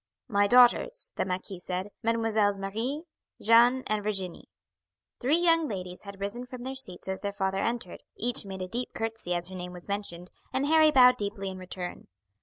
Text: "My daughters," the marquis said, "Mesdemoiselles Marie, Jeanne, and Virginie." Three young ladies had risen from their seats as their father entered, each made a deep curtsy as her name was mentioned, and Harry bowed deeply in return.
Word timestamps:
"My 0.27 0.47
daughters," 0.47 1.11
the 1.13 1.25
marquis 1.25 1.59
said, 1.59 1.89
"Mesdemoiselles 2.03 2.57
Marie, 2.57 3.03
Jeanne, 3.39 3.83
and 3.85 4.01
Virginie." 4.03 4.49
Three 5.19 5.37
young 5.37 5.67
ladies 5.67 6.01
had 6.05 6.19
risen 6.19 6.47
from 6.47 6.63
their 6.63 6.73
seats 6.73 7.07
as 7.07 7.19
their 7.19 7.31
father 7.31 7.59
entered, 7.59 8.01
each 8.17 8.43
made 8.43 8.63
a 8.63 8.67
deep 8.67 8.95
curtsy 8.95 9.35
as 9.35 9.49
her 9.49 9.55
name 9.55 9.73
was 9.73 9.87
mentioned, 9.87 10.31
and 10.51 10.65
Harry 10.65 10.89
bowed 10.89 11.17
deeply 11.17 11.51
in 11.51 11.59
return. 11.59 12.07